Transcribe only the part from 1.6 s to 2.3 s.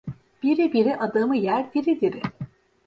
diri diri.